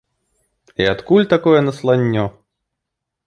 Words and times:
І 0.85 0.87
адкуль 0.93 1.29
такое 1.35 1.59
насланнё? 1.67 2.23